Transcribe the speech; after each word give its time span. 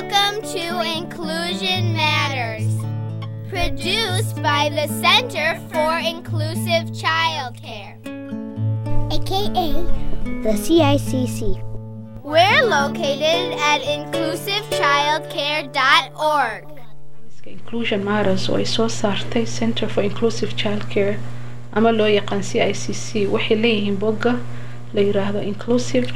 Welcome 0.00 0.38
to 0.54 0.66
Inclusion 0.96 1.92
Matters, 1.92 2.70
produced 3.50 4.40
by 4.40 4.68
the 4.70 4.86
Center 5.02 5.58
for 5.72 5.98
Inclusive 5.98 6.92
Childcare, 6.94 7.98
aka 9.12 9.72
the 10.44 10.54
CICC. 10.54 11.58
We're 12.22 12.62
located 12.62 13.58
at 13.58 13.80
inclusivechildcare.org. 13.82 16.64
inclusion 17.44 18.04
matters 18.04 18.48
oo 18.48 18.54
ay 18.54 18.64
soo 18.64 18.88
saartay 18.88 19.46
center 19.48 19.88
for 19.88 20.02
inclusive 20.10 20.54
childcare 20.54 21.18
ama 21.72 21.90
loo 21.90 22.06
yaqaan 22.06 22.44
c 22.44 22.60
i 22.60 22.72
c 22.72 22.92
c 22.94 23.26
waxay 23.26 23.56
leeyihiin 23.64 23.96
bogga 23.98 24.38
la 24.94 25.00
yiraahdo 25.02 25.42
inclusive 25.42 26.06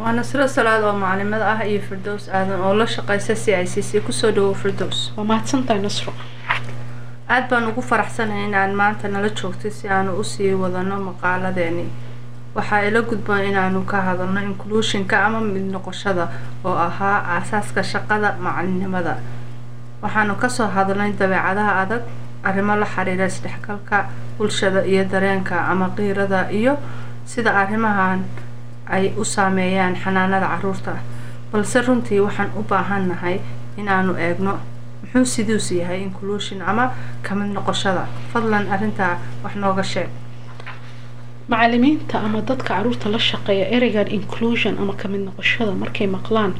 waa 0.00 0.12
nasro 0.18 0.44
salaad 0.56 0.82
oo 0.88 0.92
macalimad 1.02 1.42
ah 1.52 1.60
iyo 1.70 1.80
firdows 1.88 2.24
aadan 2.36 2.60
oo 2.66 2.74
la 2.80 2.86
shaqeysa 2.94 3.34
c 3.42 3.44
i 3.62 3.66
c 3.72 3.74
c 3.88 4.00
ku 4.06 4.12
soo 4.12 4.30
dhawow 4.36 4.54
firdows. 4.62 4.98
Waa 5.16 5.24
mahadsantahay 5.30 5.80
nasro 5.86 6.12
aada 7.28 7.46
baan 7.50 7.64
ugu 7.70 7.82
faraxsanahay 7.90 8.44
inaad 8.48 8.72
maanta 8.80 9.08
nala 9.08 9.28
joogtay 9.38 9.70
si 9.78 9.88
aanu 9.88 10.10
u 10.20 10.24
sii 10.24 10.54
wadano 10.62 10.96
maqaaladeeni. 11.08 11.86
Waxaa 12.56 12.82
ila 12.88 13.00
gudboon 13.08 13.44
inaanu 13.50 13.80
ka 13.90 13.98
hadalno 14.08 14.40
inclusionka 14.50 15.16
ama 15.26 15.40
mid 15.40 15.66
noqoshada 15.74 16.24
oo 16.64 16.74
ahaa 16.88 17.18
aasaaska 17.36 17.82
shaqada 17.92 18.28
macalinimada 18.44 19.14
waxaanu 20.02 20.34
ka 20.42 20.48
soo 20.48 20.66
hadalnay 20.76 21.12
dabeecadaha 21.20 21.72
adag 21.82 22.02
arrimo 22.48 22.74
la 22.76 22.86
xiriira 22.94 23.26
isdhexgalka 23.32 23.98
bulshada 24.38 24.80
iyo 24.92 25.04
dareenka 25.12 25.56
ama 25.70 25.86
qiirada 25.96 26.50
iyo 26.58 26.74
sida 27.24 27.50
arrimahan 27.62 28.24
ay 28.90 29.12
u 29.16 29.24
saameeyaan 29.24 29.94
xanaanada 30.02 30.46
carruurta. 30.52 30.92
Balse 31.52 31.78
runtii 31.86 32.20
waxaan 32.26 32.50
u 32.58 32.62
baahannahay 32.70 33.36
inaanu 33.80 34.12
eegno 34.26 34.52
muxuu 35.02 35.24
siduus 35.34 35.70
yahay 35.72 36.00
inclusion 36.02 36.62
ama 36.62 36.84
ka 37.22 37.34
mid 37.34 37.50
noqoshada. 37.56 38.06
Fadlan 38.32 38.68
arrintaa 38.74 39.18
wax 39.44 39.54
nooga 39.56 39.82
sheeg. 39.82 40.08
Macalimiinta 41.48 42.18
ama 42.20 42.40
dadka 42.42 42.68
carruurta 42.74 43.08
la 43.10 43.18
shaqeeya 43.18 43.66
ereygan 43.76 44.08
inclusion 44.08 44.78
ama 44.78 44.92
ka 44.94 45.08
mid 45.08 45.20
noqoshada 45.26 45.72
markay 45.82 46.06
maqlaan 46.06 46.52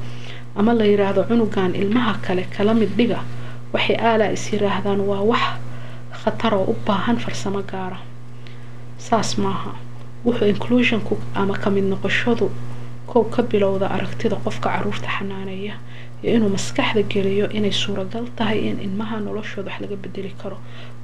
ama 0.56 0.73
la 0.75 0.84
yiraahdo 0.84 1.23
cunugan 1.28 1.75
ilmaha 1.75 2.14
kale 2.27 2.42
kala 2.56 2.75
mid 2.75 2.91
dhiga 2.98 3.20
waxay 3.73 3.97
aalaa 3.97 4.33
is 4.36 4.45
yiraahdaan 4.53 5.01
waa 5.11 5.23
wax 5.31 5.45
khatar 6.25 6.55
oo 6.55 6.64
u 6.73 6.75
baahan 6.86 7.17
farsamo 7.25 7.62
gaara. 7.62 7.98
Saas 8.98 9.39
maaha 9.39 9.73
wuxuu 10.25 10.49
inclusionku 10.55 11.15
ama 11.35 11.55
ka 11.63 11.71
mid 11.71 11.85
noqoshadu 11.93 12.51
kow 13.11 13.25
ka 13.35 13.43
bilowda 13.43 13.87
aragtida 13.97 14.37
qofka 14.45 14.69
carruurta 14.71 15.09
xanaaneeya 15.19 15.75
iyo 16.23 16.31
inuu 16.37 16.49
maskaxda 16.57 17.03
geliyo 17.13 17.47
inay 17.59 17.73
suuragal 17.73 18.27
tahay 18.37 18.59
in 18.69 18.77
ilmaha 18.87 19.21
noloshooda 19.21 19.71
wax 19.71 19.81
laga 19.81 19.97
bedeli 19.97 20.33
karo. 20.43 20.57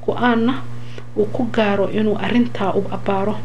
Go'aanna 0.06 0.54
uu 1.16 1.24
ku 1.34 1.42
gaaro 1.56 1.88
inuu 1.90 2.16
arintaa 2.26 2.72
u 2.78 2.84
abbaaro. 2.96 3.36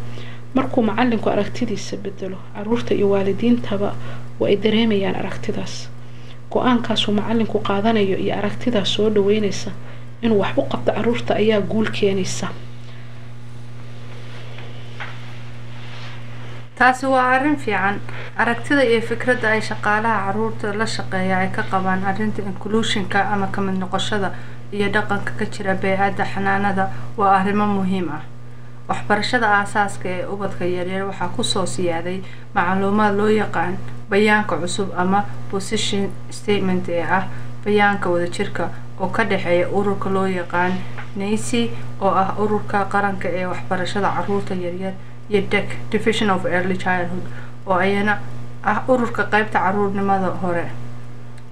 Markuu 0.53 0.83
macalinku 0.83 1.29
aragtidiisa 1.29 1.97
bedelo 1.97 2.37
carruurta 2.55 2.93
iyo 2.93 3.09
waalidiintaba 3.09 3.95
waa 4.39 4.49
ay 4.49 4.55
dareemayaan 4.63 5.15
aragtidaas. 5.15 5.89
Go'aankaasuu 6.51 7.13
macalinku 7.13 7.59
qaadanayo 7.59 8.17
iyo 8.17 8.35
aragtidaas 8.37 8.89
soo 8.93 9.09
dhaweynaysa 9.09 9.71
inuu 10.21 10.39
wax 10.39 10.53
u 10.57 10.61
qabto 10.71 10.91
carruurta 10.91 11.35
ayaa 11.35 11.61
guul 11.61 11.87
keenaysa 11.97 12.47
taasi 16.81 17.05
waa 17.13 17.25
arrin 17.35 17.57
fiican. 17.63 17.99
Aragtida 18.37 18.83
iyo 18.83 19.01
fikradda 19.09 19.49
ay 19.53 19.61
shaqaalaha 19.61 20.25
carruurta 20.25 20.73
la 20.73 20.85
shaqeeya 20.95 21.37
ay 21.43 21.49
ka 21.55 21.63
qabaan 21.71 22.03
arrinta 22.11 22.41
inclusionka 22.41 23.19
ama 23.33 23.47
ka 23.53 23.61
mid 23.61 23.77
noqoshada 23.83 24.31
iyo 24.73 24.87
dhaqanka 24.95 25.31
ka 25.39 25.45
jira 25.45 25.73
bee-adda 25.75 26.25
xanaanada 26.33 26.89
waa 27.17 27.37
arrimo 27.39 27.65
muhiim 27.77 28.09
ah. 28.17 28.21
Waxbarashada 28.89 29.47
aasaaska 29.59 30.09
ee 30.09 30.25
ubadka 30.25 30.65
yaryar 30.65 31.03
waxaa 31.09 31.29
ku 31.35 31.43
soo 31.43 31.65
siyaaday 31.65 32.17
macluumaad 32.55 33.15
loo 33.19 33.29
yaqaan 33.29 33.77
bayaanka 34.09 34.55
cusub 34.61 34.89
ama 34.97 35.19
position 35.51 36.09
statement 36.29 36.89
ee 36.89 37.03
ah 37.03 37.23
bayaanka 37.65 38.09
wadajirka 38.09 38.69
oo 38.99 39.07
ka 39.07 39.23
dhexeeya 39.23 39.69
ururka 39.69 40.09
loo 40.09 40.25
yaqaan 40.27 40.73
nacy 41.15 41.69
oo 42.01 42.09
ah 42.23 42.33
ururka 42.41 42.85
qaranka 42.93 43.29
ee 43.29 43.45
waxbarashada 43.45 44.09
carruurta 44.17 44.55
yaryar 44.65 44.93
iyo 45.31 45.41
dec 45.51 45.67
division 45.91 46.29
of 46.35 46.45
early 46.45 46.77
childhood 46.83 47.25
oo 47.67 47.75
ayana 47.85 48.19
ah 48.63 48.83
ururka 48.91 49.23
qeybta 49.31 49.59
caruurnimada 49.63 50.29
hore. 50.43 50.67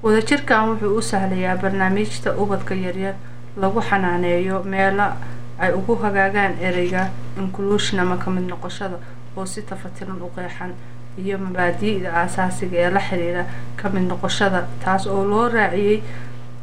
Wadajirkan 0.03 0.69
wuxuu 0.69 0.97
u 0.97 1.01
sahlayaa 1.01 1.56
barnaamijta 1.62 2.31
ubadka 2.38 2.75
yaryar 2.75 3.16
lagu 3.62 3.81
xanaaneeyo 3.81 4.63
meela 4.63 5.16
ay 5.59 5.72
ugu 5.73 5.95
hagaagaan 6.03 6.53
ereyga 6.62 7.09
inclusion 7.38 8.00
ama 8.00 8.17
ka 8.17 8.31
mid 8.31 8.45
noqoshada 8.51 8.97
oo 9.38 9.45
si 9.45 9.62
tafatiran 9.62 10.22
u 10.22 10.29
qeexan 10.35 10.72
iyo 11.17 11.38
mabaadi'da 11.38 12.09
aasaasiga 12.22 12.78
ee 12.79 12.90
la 12.96 13.00
xiriira 13.07 13.44
ka 13.75 13.90
mid 13.90 14.06
noqoshada 14.11 14.67
taas 14.84 15.07
oo 15.07 15.23
loo 15.31 15.50
raaciyey 15.50 16.00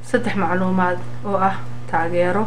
saddex 0.03 0.34
macluumaad 0.37 0.98
oo 1.28 1.37
ah 1.37 1.56
taageero 1.91 2.44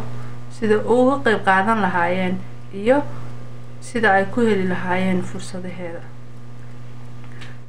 sida 0.58 0.76
uga 0.94 1.16
qeyb 1.24 1.40
qaadan 1.48 1.78
lahaayeen 1.86 2.34
iyo 2.74 2.98
sida 3.80 4.12
ay 4.14 4.24
ku 4.24 4.40
heli 4.40 4.68
lahaayeen 4.68 5.22
fursadaheeda 5.22 6.00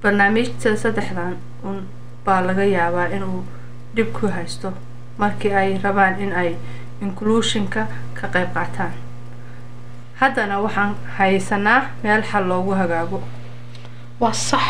barnaamijta 0.04 0.76
saddexdan 0.84 1.36
un 1.64 1.78
baa 2.26 2.42
laga 2.48 2.64
yaabaa 2.64 3.06
inuu 3.16 3.44
dhib 3.96 4.10
ku 4.20 4.28
haysto 4.28 4.74
markii 5.18 5.54
ay 5.54 5.78
rabaan 5.84 6.20
in 6.22 6.34
ay 6.34 6.56
inclusionka 7.02 7.88
ka 8.14 8.28
qeyb 8.34 8.50
qaataan. 8.54 8.94
Haddana 10.22 10.60
waxaan 10.62 10.96
haysanaa 11.18 11.82
meel 12.04 12.22
xal 12.24 12.48
loogu 12.48 12.72
hagaago. 12.72 13.24
Waa 14.20 14.34
sax. 14.34 14.62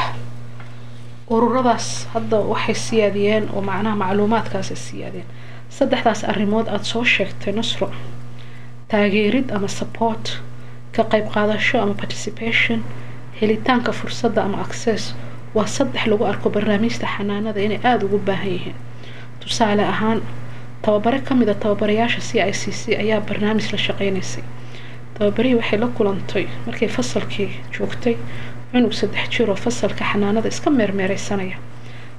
Ururadaas 1.29 2.07
hadda 2.13 2.37
waxay 2.51 2.75
siyaadiyeen 2.75 3.49
oo 3.53 3.61
macnaha 3.61 3.95
macluumaadkaasay 3.95 4.75
siyaadeen. 4.77 5.25
Saddexdaas 5.69 6.23
arrimood 6.23 6.67
aada 6.67 6.83
soo 6.83 7.03
sheegtay 7.05 7.53
nasro 7.53 7.91
taageerid 8.87 9.51
ama 9.55 9.67
support 9.67 10.39
ka 10.95 11.03
qayb 11.11 11.25
qaadasho 11.33 11.75
ama 11.83 11.93
participation 11.93 12.79
helitaanka 13.39 13.91
fursadda 13.99 14.41
ama 14.43 14.57
access 14.65 15.03
waa 15.55 15.65
saddex 15.67 16.05
lagu 16.11 16.23
arko 16.31 16.49
barnaamijta 16.55 17.07
xanaanada 17.15 17.59
inay 17.65 17.79
aada 17.83 18.05
ugu 18.05 18.17
baahan 18.27 18.49
yihiin. 18.55 18.75
Tusaale 19.39 19.83
ahaan 19.93 20.21
tababare 20.81 21.19
ka 21.27 21.35
mid 21.35 21.49
a 21.49 21.53
tababarayaasha 21.55 22.21
c 22.21 22.39
i 22.39 22.53
c 22.53 22.71
c 22.71 22.81
ayaa 23.03 23.19
barnaamij 23.29 23.71
la 23.71 23.77
shaqeynaysay 23.77 24.43
tababarihii 25.17 25.55
waxay 25.59 25.79
la 25.79 25.87
kulantay 25.97 26.45
markay 26.65 26.87
fasalkii 26.87 27.49
joogtay 27.75 28.15
cunug 28.71 28.93
saddex 28.93 29.29
jiroo 29.33 29.55
fasalka 29.55 30.03
xanaanada 30.11 30.47
iska 30.53 30.69
meermeereysanaya 30.69 31.57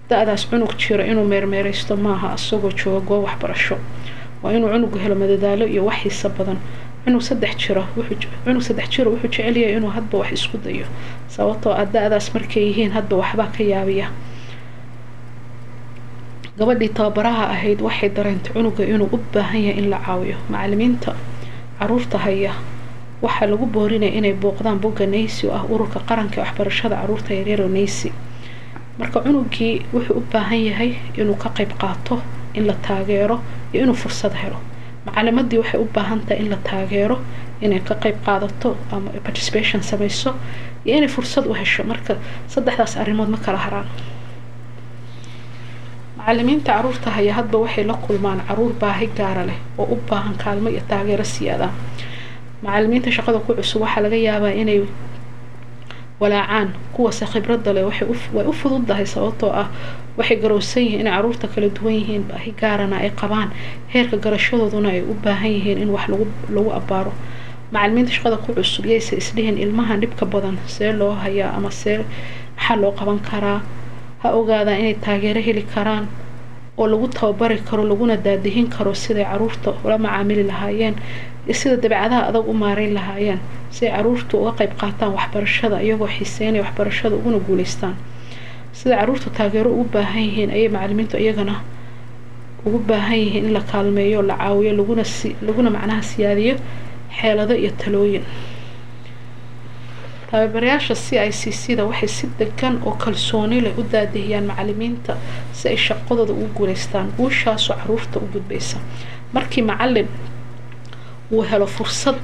da-daas 0.09 0.45
cunug 0.51 0.73
jiro 0.83 1.03
inuu 1.05 1.25
meermeereysto 1.33 1.97
maaha 1.97 2.35
isagoo 2.39 2.71
jooga 2.81 3.01
goob 3.09 3.25
waxbarasho. 3.27 3.77
Waa 4.43 4.53
inuu 4.53 4.69
cunugu 4.75 4.99
helo 4.99 5.15
madadaalo 5.15 5.65
iyo 5.67 5.83
wax 5.89 5.99
xiisa 6.03 6.29
badan 6.29 6.59
cunug 7.05 7.23
saddex 7.29 7.53
jiro 7.63 7.83
cunug 8.45 8.63
saddex 8.69 8.87
jiro 8.95 9.09
wuxuu 9.13 9.29
jecelyahay 9.35 9.75
inuu 9.79 9.91
hadba 9.97 10.17
wax 10.23 10.31
isku 10.39 10.57
dayo 10.65 10.87
sababtoo 11.35 11.73
ah 11.81 11.85
da-daas 11.95 12.27
markay 12.35 12.63
yihiin 12.69 12.93
hadba 12.97 13.15
waxbaa 13.23 13.49
ka 13.57 13.63
yaabiya. 13.73 14.07
Gabadhii 16.59 16.89
tababaraha 16.97 17.45
ahayd 17.55 17.81
waxay 17.87 18.11
dareentay 18.17 18.53
cunuga 18.53 18.85
inuu 18.85 19.09
u 19.13 19.19
baahan 19.33 19.61
yahay 19.67 19.79
in 19.81 19.91
la 19.91 19.99
caawiyo. 20.07 20.37
Macalimiinta 20.53 21.13
carruurta 21.79 22.19
haya 22.19 22.53
waxaa 23.23 23.47
lagu 23.51 23.67
boorinaya 23.75 24.13
inay 24.19 24.35
booqdaan 24.43 24.79
bogga 24.83 25.07
nacy 25.07 25.47
oo 25.49 25.55
ah 25.59 25.65
ururka 25.73 25.99
qaranka 26.09 26.37
ee 26.41 26.45
waxbarashada 26.45 26.97
carruurta 27.01 27.31
yaryaro 27.39 27.69
nacy 27.69 28.09
marka 28.99 29.19
cunugii 29.25 29.75
wuxuu 29.95 30.17
u 30.21 30.23
baahan 30.33 30.61
yahay 30.69 30.91
inuu 31.21 31.37
ka 31.43 31.49
qayb 31.57 31.73
qaato 31.81 32.21
in 32.55 32.67
la 32.69 32.75
taageero 32.87 33.37
iyo 33.73 33.83
inuu 33.85 33.95
fursad 34.03 34.35
helo 34.43 34.59
macalimadii 35.07 35.59
waxay 35.63 35.81
u 35.81 35.87
baahan 35.95 36.21
tahay 36.27 36.39
in 36.43 36.49
la 36.53 36.57
taageero 36.69 37.17
inay 37.65 37.81
ka 37.89 37.95
qayb 38.03 38.17
qaadato 38.27 38.71
ama 38.95 39.11
participation 39.27 39.81
sameyso 39.91 40.31
iyo 40.87 40.95
inay 40.99 41.09
fursad 41.17 41.45
u 41.47 41.55
hesho. 41.61 41.83
Marka 41.91 42.13
saddexdaas 42.53 42.97
arrimood 43.03 43.29
ma 43.35 43.39
kala 43.45 43.59
haraan. 43.65 43.89
Macalimiinta 46.19 46.73
carruurta 46.73 47.11
haya 47.17 47.33
hadba 47.39 47.59
waxay 47.65 47.85
la 47.91 47.95
kulmaan 48.05 48.41
carruur 48.49 48.73
baahi 48.83 49.07
gaara 49.19 49.45
leh 49.49 49.59
oo 49.79 49.87
u 49.95 49.97
baahan 50.11 50.35
kaalmo 50.43 50.69
iyo 50.71 50.83
taageero 50.91 51.25
siyaada. 51.25 51.69
Macalimiinta 52.63 53.11
shaqada 53.17 53.39
ku 53.47 53.55
cusub 53.59 53.81
waxaa 53.83 54.03
laga 54.05 54.17
yaabaa 54.17 54.55
inay 54.63 54.79
walaacaan 56.23 56.69
kuwase 56.95 57.25
khibradda 57.33 57.71
leh 57.77 57.85
way 58.35 58.45
u 58.47 58.53
fududdahay 58.61 59.07
sababtoo 59.15 59.51
ah 59.63 59.69
waxay 60.19 60.37
garowsan 60.43 60.83
yihiin 60.85 61.01
inay 61.03 61.13
carruurta 61.17 61.47
kala 61.55 61.69
duwan 61.77 61.95
yihiin 62.01 62.23
baahi 62.31 62.51
gaarana 62.61 62.97
ay 63.05 63.11
qabaan. 63.21 63.49
Heerka 63.93 64.17
garashadooduna 64.25 64.89
ay 64.95 65.01
u 65.03 65.15
baahan 65.25 65.51
yihiin 65.57 65.79
in 65.83 65.91
wax 65.95 66.05
lagu 66.55 66.71
abbaaro 66.79 67.13
macalimiinta 67.73 68.13
shaqada 68.17 68.37
ku 68.45 68.53
cusub 68.57 68.85
yayse 68.93 69.17
isdhihin 69.17 69.57
ilmahan 69.65 70.01
dhibka 70.03 70.25
badan 70.33 70.57
see 70.75 70.93
loo 70.93 71.13
hayaa 71.23 71.57
ama 71.57 71.71
see 71.71 71.99
maxaa 72.57 72.77
loo 72.83 72.93
qaban 72.99 73.19
karaa? 73.29 73.61
Ha 74.23 74.29
ogaadaan 74.39 74.79
inay 74.81 74.95
taageero 75.05 75.41
heli 75.41 75.63
karaan 75.75 76.05
oo 76.79 76.87
lagu 76.93 77.09
tababari 77.09 77.59
karo 77.69 77.83
laguna 77.91 78.17
daadihin 78.17 78.69
karo 78.69 78.93
siday 78.95 79.25
carruurta 79.25 79.71
ula 79.85 79.97
macaamili 79.99 80.45
lahaayeen 80.51 80.95
iyo 81.47 81.55
sida 81.61 81.77
dabeecadaha 81.85 82.23
adag 82.31 82.45
u 82.49 82.55
maareyn 82.63 82.95
lahaayeen 82.99 83.41
si 83.75 83.87
ay 83.87 83.93
caruurtu 83.97 84.35
uga 84.43 84.53
qayb 84.59 84.73
qaataan 84.81 85.13
waxbarashada 85.17 85.77
iyagoo 85.87 86.09
xiiseynaya 86.17 86.63
waxbarashada 86.65 87.15
uguna 87.17 87.39
guuleystaan. 87.47 87.97
Sida 88.73 88.95
caruurtu 89.01 89.29
taageero 89.37 89.71
ugu 89.71 89.85
baahan 89.95 90.23
yihiin 90.29 90.51
ayay 90.57 90.69
macalimiintu 90.69 91.17
iyagana 91.25 91.55
ugu 92.67 92.79
baahan 92.89 93.19
yihiin 93.25 93.45
in 93.49 93.53
la 93.57 93.61
kaalmeeyo 93.71 94.23
la 94.23 94.35
caawiyo 94.37 94.73
laguna 94.79 95.03
laguna 95.47 95.71
macnaha 95.77 96.03
siyaadiyo 96.03 96.55
xeelado 97.19 97.55
iyo 97.63 97.71
talooyin. 97.81 98.25
Tababarayaasha 100.31 100.95
c 100.95 101.19
i 101.19 101.31
c 101.33 101.51
c 101.53 101.77
da 101.77 101.85
waxay 101.85 102.09
si 102.09 102.27
degan 102.39 102.81
oo 102.87 102.93
kalsooni 103.03 103.61
leh 103.61 103.75
u 103.79 103.83
daadihiyaan 103.93 104.47
macalimiinta 104.51 105.17
si 105.53 105.69
ay 105.69 105.77
shaqadooda 105.77 106.33
ugu 106.33 106.49
guuleystaan 106.57 107.13
guushaasoo 107.19 107.77
carruurta 107.77 108.17
u 108.21 108.27
gudbaysa 108.33 108.79
markii 109.35 109.63
macalin 109.71 110.09
uu 111.33 111.43
helo 111.51 111.67
fursad. 111.67 112.21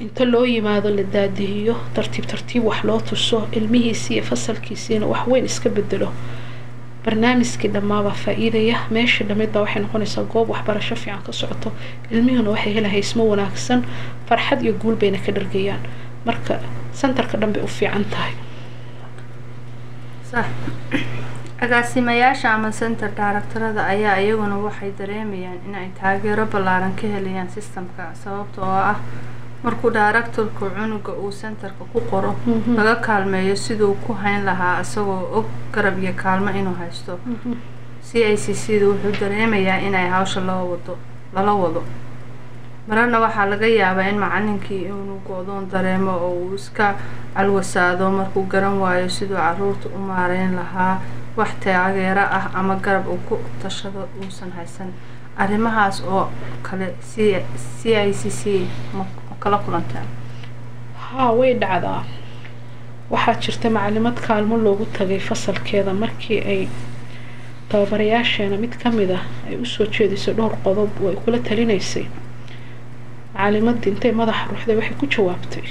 Inta 0.00 0.24
loo 0.24 0.44
yimaado 0.44 0.90
la 0.96 1.02
daadihiyo 1.02 1.74
tartiib 1.94 2.24
tartiib 2.32 2.64
wax 2.64 2.84
loo 2.84 3.00
tuso 3.00 3.48
ilmihiisii 3.52 4.14
iyo 4.14 4.24
fasalkiisiina 4.24 5.06
wax 5.06 5.22
weyn 5.26 5.44
iska 5.44 5.68
bedelo 5.70 6.08
barnaamijkii 7.04 7.68
dhammaabaa 7.74 8.16
faa-iidaya 8.24 8.76
meeshii 8.90 9.24
dhamid 9.28 9.50
baa 9.54 9.60
waxay 9.64 9.82
noqonaysaa 9.82 10.24
goob 10.32 10.50
waxbarasho 10.50 10.96
fiican 10.96 11.22
ka 11.26 11.32
socoto. 11.32 11.72
Ilmihuna 12.10 12.50
waxay 12.50 12.72
hela 12.74 12.88
haysmo 12.88 13.24
wanaagsan 13.32 13.80
farxad 14.28 14.62
iyo 14.62 14.72
guul 14.82 14.96
bayna 14.96 15.18
ka 15.18 15.32
dhargayaan. 15.32 15.80
Marka 16.26 16.58
sentarka 16.92 17.38
dhan 17.40 17.52
bay 17.52 17.62
u 17.62 17.68
fiican 17.68 18.04
tahay 18.12 18.32
agaasimayaasha 21.60 22.52
ama 22.54 22.70
center 22.70 23.08
daaraktarada 23.16 23.86
ayaa 23.92 24.20
iyaguna 24.20 24.56
waxay 24.60 24.92
dareemayaan 24.98 25.56
in 25.66 25.74
ay 25.74 25.88
taageero 26.00 26.44
ballaaran 26.52 26.92
ka 27.00 27.06
helayaan 27.08 27.48
sistamka 27.48 28.12
sababta 28.22 28.60
oo 28.60 28.76
ah 28.92 28.98
markuu 29.64 29.90
daaraktarku 29.90 30.68
cunuga 30.76 31.12
uu 31.16 31.32
centerka 31.32 31.84
ku 31.92 32.00
qoro 32.10 32.36
laga 32.76 32.94
kaalmeeyo 33.06 33.56
siduu 33.56 33.94
ku 34.04 34.12
hayn 34.12 34.44
lahaa 34.44 34.80
isagoo 34.84 35.32
og 35.40 35.46
garab 35.72 35.96
iyo 36.02 36.12
kaalmo 36.12 36.50
inuu 36.52 36.76
haysto. 36.76 37.18
C 38.06 38.20
i 38.32 38.36
c 38.36 38.52
c 38.54 38.78
da 38.80 38.86
wuxuu 38.92 39.16
dareemayaa 39.20 39.80
inay 39.88 40.08
hawsha 40.12 40.40
loo 40.44 40.62
wado 40.76 40.98
lala 41.34 41.52
wado. 41.56 41.82
Mararna 42.88 43.18
waxaa 43.24 43.46
laga 43.48 43.66
yaabaa 43.66 44.08
in 44.12 44.18
macalinkii 44.20 44.82
inuu 44.92 45.20
go-doon 45.26 45.64
dareemo 45.72 46.12
oo 46.20 46.32
uu 46.44 46.54
iska 46.54 46.94
calwasaado 47.34 48.10
markuu 48.12 48.44
garan 48.44 48.76
waayo 48.78 49.08
siduu 49.08 49.36
carruurta 49.40 49.88
u 49.88 49.98
maareyn 49.98 50.52
lahaa 50.54 51.00
wax 51.36 51.50
taageero 51.64 52.24
ah 52.38 52.44
ama 52.58 52.74
garab 52.84 53.06
uu 53.08 53.20
ku 53.28 53.36
tashado 53.62 54.08
uusan 54.22 54.50
haysan. 54.56 54.90
Arrimahaas 55.42 56.00
oo 56.02 56.30
kale 56.62 56.86
c 57.08 57.12
i 57.84 58.12
c 58.20 58.30
c 58.30 58.42
ma 58.96 59.04
kala 59.42 59.58
kulantaa 59.64 60.04
haa 61.04 61.30
way 61.38 61.54
dhacdaa. 61.54 62.02
Waxaa 63.10 63.34
jirta 63.42 63.70
macalimad 63.70 64.16
kaalmo 64.26 64.56
loogu 64.56 64.84
tagay 64.96 65.18
fasalkeeda 65.28 65.92
markii 65.94 66.40
ay 66.52 66.62
tababarayaasheena 67.68 68.56
mid 68.56 68.74
ka 68.82 68.90
mid 68.90 69.10
ah 69.10 69.22
ay 69.48 69.56
u 69.62 69.64
soo 69.66 69.86
jeedisay 69.86 70.34
dhowr 70.34 70.54
qodob 70.64 70.90
oo 71.02 71.08
ay 71.10 71.16
kula 71.24 71.38
talinaysay. 71.38 72.06
Macalimadii 73.34 73.90
intay 73.92 74.12
madaxa 74.12 74.48
ruuxday 74.50 74.76
waxay 74.80 74.96
ku 75.00 75.06
jawaabtay 75.14 75.66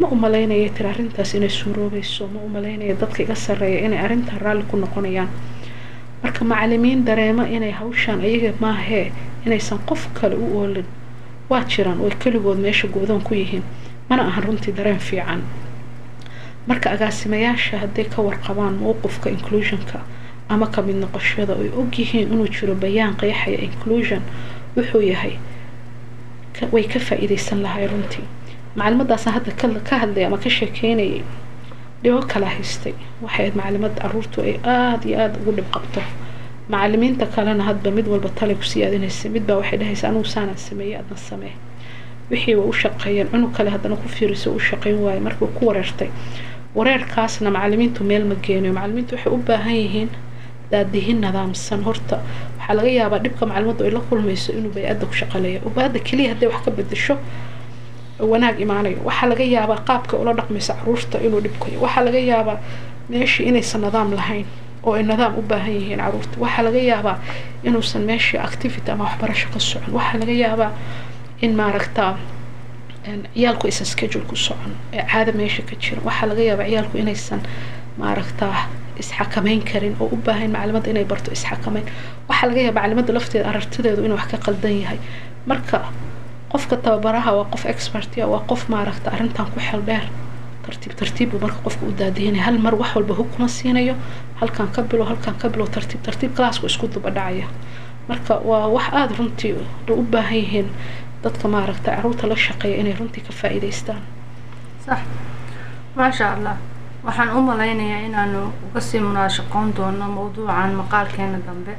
ma 0.00 0.06
u 0.08 0.14
malaynaya 0.14 0.68
tiri 0.76 0.88
arrintaas 0.88 1.34
inay 1.34 1.48
suuroobayso 1.48 2.26
ma 2.34 2.40
u 2.46 2.48
malaynaya 2.48 2.94
dadka 3.00 3.22
iga 3.22 3.34
sarreeya 3.34 3.80
inay 3.86 3.98
arrintan 3.98 4.38
raalli 4.40 4.64
ku 4.70 4.76
noqonayaan. 4.76 5.28
Marka 6.22 6.44
macalimiin 6.44 7.04
dareema 7.04 7.44
inay 7.56 7.70
hawshaan 7.70 8.20
ayaga 8.20 8.52
maahee 8.60 9.12
inaysan 9.46 9.78
qof 9.88 10.08
kale 10.14 10.34
u 10.36 10.46
oolin 10.60 10.86
waa 11.50 11.64
jiraan 11.68 12.00
oo 12.00 12.10
keligood 12.22 12.58
meesha 12.58 12.88
go-doon 12.88 13.22
ku 13.22 13.34
yihiin 13.34 13.62
mana 14.08 14.22
ahan 14.26 14.44
runtii 14.44 14.72
dareen 14.76 14.98
fiican. 14.98 15.42
Marka 16.66 16.90
agaasimayaasha 16.90 17.78
hadday 17.78 18.04
ka 18.04 18.22
warqabaan 18.22 18.74
mowqifka 18.80 19.30
inclusionka 19.30 20.00
ama 20.48 20.66
ka 20.66 20.82
mid 20.82 20.96
noqoshada 20.96 21.52
oy 21.54 21.68
ogyihiin 21.80 22.32
inuu 22.32 22.48
jiro 22.48 22.74
bayaan 22.74 23.14
qeexaya 23.20 23.58
inclusion 23.68 24.22
wuxuu 24.76 25.00
yahay 25.00 25.36
way 26.72 26.84
ka 26.88 26.98
faa-iideysan 27.00 27.62
lahay 27.62 27.86
runtii 27.86 28.24
macalimadaasna 28.76 29.30
hadda 29.36 29.52
ka 29.88 29.94
hadlay 30.02 30.24
ama 30.26 30.38
ka 30.38 30.50
sheekeynayay 30.50 31.22
dhibo 32.02 32.20
kala 32.32 32.46
haystay. 32.46 32.94
Waxay 33.22 33.42
ahayd 33.46 33.54
macalimad 33.60 33.94
caruurtu 34.02 34.38
ay 34.42 34.54
aada 34.64 35.04
iyo 35.08 35.18
aada 35.22 35.36
ugu 35.40 35.52
dhib 35.56 35.68
qabto. 35.74 36.02
Macalimiinta 36.68 37.26
kalena 37.34 37.64
hadba 37.68 37.90
mid 37.90 38.06
walba 38.12 38.28
tale 38.38 38.54
ku 38.54 38.62
siyaadinaysa 38.72 39.28
midbaa 39.34 39.56
waxay 39.60 39.78
dhahaysa 39.80 40.04
anugu 40.08 40.24
saanaan 40.34 40.58
sameeyey 40.58 40.96
adna 41.00 41.16
samee. 41.16 41.54
Wixii 42.30 42.54
u 42.56 42.72
shaqeeyeen. 42.72 43.28
Cunug 43.32 43.52
kale 43.56 43.70
haddana 43.70 43.96
ku 43.96 44.08
fiiriso 44.08 44.50
u 44.56 44.60
shaqeyn 44.60 44.96
waaye. 45.04 45.20
Markuu 45.20 45.46
ku 45.56 45.66
wareertay 45.68 46.08
wareerkaasna 46.74 47.50
macalimiintu 47.56 48.04
meel 48.04 48.24
ma 48.24 48.34
geenayo 48.44 48.72
macalimiintu 48.78 49.14
waxay 49.16 49.32
u 49.32 49.36
baahan 49.48 49.76
yihiin 49.82 50.10
daadihin 50.70 51.20
nidaamsan. 51.24 51.80
Horta 51.88 52.16
waxaa 52.58 52.74
laga 52.78 52.88
yaabaa 52.98 53.18
dhibka 53.24 53.46
macalimaddu 53.46 53.84
ay 53.84 53.90
la 53.96 54.00
kulmayso 54.08 54.52
inuu 54.52 54.72
bay-adda 54.76 55.06
ku 55.06 55.14
shaqaleeya 55.20 55.60
ubaadda 55.68 55.98
keliya 56.08 56.28
hadday 56.34 56.48
wax 56.52 56.60
ka 56.64 56.70
bedesho 56.70 57.14
wanaag 58.18 58.56
imaanayo. 58.64 58.98
Waxaa 59.08 59.26
laga 59.30 59.44
yaabaa 59.44 59.80
qaabka 59.88 60.14
ula 60.22 60.32
dhaqmaysa 60.38 60.72
carruurta 60.78 61.16
inuu 61.26 61.40
dhibkayo 61.44 61.78
waxaa 61.84 62.04
laga 62.06 62.18
yaabaa 62.32 62.58
meeshii 63.10 63.46
inaysan 63.50 63.80
nidaam 63.84 64.10
lahayn 64.18 64.46
oo 64.86 64.92
ay 64.98 65.02
nidaam 65.02 65.32
u 65.38 65.42
baahan 65.50 65.74
yihiin 65.78 65.98
carruurta. 66.04 66.34
Waxaa 66.44 66.62
laga 66.66 66.78
yaabaa 66.90 67.16
inuusan 67.66 68.02
meeshii 68.10 68.38
activity 68.48 68.90
ama 68.92 69.04
waxbarasho 69.04 69.48
ka 69.54 69.58
socon. 69.58 69.92
Waxaa 69.98 70.18
laga 70.22 70.32
yaabaa 70.44 70.70
in 71.44 71.52
maaragtaa 71.60 72.12
ciyaalku 73.34 73.66
aysan 73.68 73.86
schedule 73.86 74.24
ku 74.30 74.36
socon 74.36 74.72
ee 74.92 75.02
caada 75.12 75.32
meesha 75.32 75.62
ka 75.68 75.74
jira 75.82 76.00
waxaa 76.08 76.26
laga 76.30 76.42
yaabaa 76.48 76.66
ciyaalku 76.70 76.96
inaysan 77.02 77.40
maaragtaa 78.00 78.56
isxakameyn 79.00 79.60
karin 79.70 79.94
oo 80.00 80.08
u 80.12 80.16
baahan 80.26 80.50
macalimadda 80.54 80.90
inay 80.90 81.04
barto 81.04 81.28
isxakameyn. 81.36 81.84
Waxaa 82.28 82.46
laga 82.50 82.60
yaaba 82.66 82.80
macalimadda 82.80 83.12
lafteeda 83.16 83.46
arartideedu 83.50 84.00
inuu 84.06 84.16
wax 84.20 84.26
ka 84.32 84.38
qaldan 84.46 84.74
yahay. 84.82 84.98
Marka 85.50 85.78
qofka 86.54 86.76
tababaraha 86.84 87.30
waa 87.38 87.46
qof 87.52 87.64
expertia 87.74 88.24
waa 88.32 88.42
qof 88.50 88.62
maaragta 88.72 89.10
arrintan 89.14 89.46
ku 89.52 89.58
xel 89.68 89.82
dheer 89.88 90.04
tartiib 90.66 90.92
tartiib 91.00 91.28
buu 91.30 91.40
marka 91.44 91.58
qofka 91.66 91.82
u 91.86 91.92
daadihinaya 92.00 92.44
hal 92.46 92.58
mar 92.66 92.74
wax 92.80 92.90
walba 92.96 93.14
hug 93.18 93.30
siinayo 93.56 93.94
halkan 94.40 94.68
ka 94.74 94.82
bilo 94.82 95.04
halkan 95.10 95.34
ka 95.40 95.48
bilo 95.48 95.66
tartiib 95.66 96.00
tartiib 96.06 96.32
classku 96.36 96.66
isku 96.66 96.86
duba 96.94 97.10
dhacaya. 97.16 97.46
Marka 98.08 98.34
waa 98.48 98.66
wax 98.76 98.86
aada 98.92 99.14
runtii 99.18 99.52
u 99.90 100.02
baahan 100.12 100.36
yihiin 100.42 100.68
dadka 101.24 101.48
maaragta 101.48 101.90
carruurta 101.96 102.26
la 102.28 102.36
shaqeeya 102.36 102.76
inay 102.80 102.94
runtii 103.00 103.22
ka 103.26 103.32
faa-iideystaan 103.40 104.02
sax. 104.86 104.98
Maasha 105.96 106.26
allah 106.34 106.56
waxaan 107.06 107.30
u 107.36 107.40
malaynayaa 107.48 108.00
inaanu 108.08 108.40
uga 108.66 108.80
sii 108.80 109.00
munaashaqoon 109.00 109.68
doono 109.76 110.06
mawduucan 110.16 110.72
maqaalkeena 110.80 111.38
dambe 111.46 111.72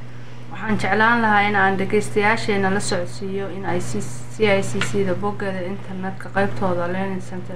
waxaan 0.52 0.78
jeclaan 0.82 1.22
lahaa 1.22 1.42
in 1.50 1.56
aan 1.56 1.78
dhageystayaasheena 1.80 2.70
la 2.74 2.80
socodsiiyo 2.80 3.50
in 3.50 3.66
ay 3.66 3.80
c 3.82 4.00
i 4.40 4.62
c 4.64 4.80
c 4.90 5.06
da 5.08 5.14
boggeeda 5.14 5.62
internetka 5.74 6.30
qeybtooda 6.36 6.88
learning 6.94 7.22
center 7.30 7.56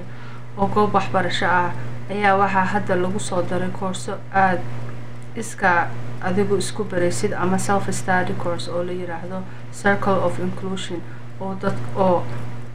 oo 0.58 0.68
goob 0.68 0.94
waxbarasho 0.94 1.46
ah. 1.46 1.72
Ayaa 2.10 2.36
waxaa 2.38 2.66
hadda 2.74 2.96
lagu 2.96 3.20
soo 3.20 3.42
daray 3.50 3.70
koorso 3.80 4.14
aada 4.34 4.62
iska 5.36 5.88
adigu 6.22 6.56
isku 6.58 6.84
baraysid 6.84 7.34
ama 7.34 7.58
self 7.60 7.90
study 7.92 8.34
course 8.34 8.68
oo 8.72 8.84
la 8.84 8.92
yiraahdo 8.92 9.42
circle 9.72 10.20
of 10.28 10.40
inclusion 10.40 11.02
oo 11.42 11.54
dad 11.62 11.76
oo 11.96 12.24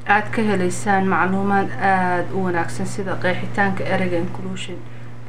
aada 0.06 0.28
ka 0.30 0.42
helaysaan 0.42 1.06
macluumaad 1.06 1.68
aada 1.80 2.24
u 2.34 2.44
wanaagsan 2.44 2.86
sida 2.86 3.16
qeexitaanka 3.22 3.84
ereyga 3.84 4.16
inclusion 4.18 4.76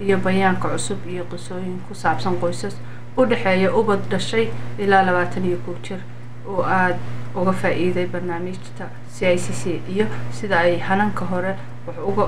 iyo 0.02 0.18
bayaanka 0.18 0.70
cusub 0.70 1.00
iyo 1.08 1.24
qisooyin 1.32 1.82
ku 1.88 1.96
saabsan 1.96 2.36
qoysas 2.42 2.78
u 3.18 3.26
dhexeeya 3.26 3.70
ubad 3.80 4.02
dhashay 4.12 4.48
ilaa 4.78 5.04
labaatan 5.08 5.46
iyo 5.46 5.58
kow 5.66 5.76
jir 5.86 6.00
oo 6.48 6.64
aada 6.64 6.98
uga 7.36 7.52
faa-iiday 7.62 8.06
barnaamijta 8.14 8.86
c 9.16 9.26
i 9.34 9.38
c 9.38 9.54
c 9.62 9.82
iyo 9.94 10.06
sida 10.32 10.60
ay 10.60 10.80
hananka 10.80 11.26
hore 11.26 11.54
wax 11.88 11.98
uga 12.12 12.26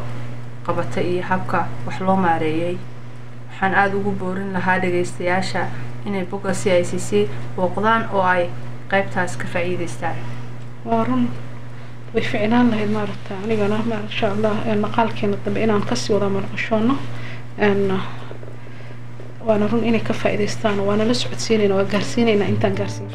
qabatay 0.65 1.05
iyo 1.13 1.23
habka 1.23 1.67
wax 1.85 1.99
loo 2.01 2.15
maareeyay. 2.15 2.77
Waxaan 3.49 3.73
aada 3.75 3.95
ugu 3.97 4.11
boorin 4.11 4.53
lahaa 4.53 4.79
dhageystayaasha 4.79 5.67
inay 6.05 6.23
bogga 6.31 6.53
c 6.53 6.71
i 6.79 6.83
c 6.85 6.99
c 6.99 7.27
booqdaan 7.55 8.03
oo 8.13 8.21
ay 8.23 8.49
qeybtaas 8.91 9.37
ka 9.37 9.47
faa-iideystaan 9.53 10.15
waa 10.85 11.03
run 11.03 11.27
way 12.13 12.23
ficnaan 12.23 12.69
lahayd 12.71 12.91
maaragta 12.97 13.33
anigana 13.43 13.77
maasha 13.91 14.31
allah 14.31 14.53
maqaalkeena 14.85 15.37
dambe 15.45 15.63
inaan 15.63 15.83
ka 15.89 15.95
sii 15.95 16.13
wada 16.13 16.29
marqashoono 16.29 16.95
waana 19.47 19.67
run 19.71 19.83
inay 19.89 20.03
ka 20.09 20.13
faa-iideystaan 20.21 20.79
waana 20.89 21.03
la 21.09 21.13
socodsiinayna 21.23 21.75
waa 21.79 21.87
gaarsiinaynaa 21.95 22.47
intaan 22.53 22.75
gaarsiin 22.81 23.09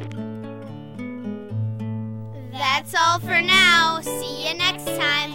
That's 2.63 2.95
all 2.95 3.19
for 3.21 3.41
now. 3.43 4.01
See 4.03 4.49
you 4.49 4.55
next 4.57 4.87
time. 4.87 5.32